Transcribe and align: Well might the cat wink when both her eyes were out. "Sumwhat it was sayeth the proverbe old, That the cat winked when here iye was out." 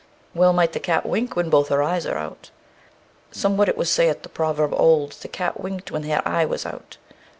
Well 0.33 0.51
might 0.51 0.73
the 0.73 0.79
cat 0.79 1.05
wink 1.05 1.35
when 1.35 1.51
both 1.51 1.69
her 1.69 1.83
eyes 1.83 2.07
were 2.07 2.17
out. 2.17 2.49
"Sumwhat 3.31 3.69
it 3.69 3.77
was 3.77 3.87
sayeth 3.91 4.23
the 4.23 4.29
proverbe 4.29 4.73
old, 4.75 5.11
That 5.11 5.19
the 5.19 5.27
cat 5.27 5.59
winked 5.59 5.91
when 5.91 6.01
here 6.01 6.23
iye 6.25 6.43
was 6.49 6.65
out." 6.65 6.97